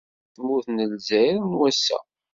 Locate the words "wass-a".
1.59-1.99